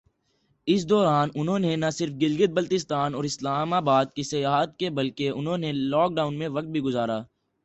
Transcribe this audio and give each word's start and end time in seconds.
اس 0.67 0.81
دوران 0.89 1.29
انھوں 1.35 1.57
نے 1.59 1.75
نہ 1.75 1.89
صرف 1.93 2.13
گلگت 2.21 2.51
بلستان 2.55 3.13
اور 3.15 3.23
اسلام 3.23 3.73
آباد 3.73 4.05
کی 4.15 4.23
سیاحت 4.23 4.77
کی 4.79 4.89
بلکہ 4.91 5.29
انھوں 5.29 5.57
نے 5.57 5.71
لاک 5.91 6.09
ڈاون 6.15 6.37
میں 6.39 6.47
وقت 6.47 6.67
بھی 6.67 6.79
گزرا۔ 6.81 7.19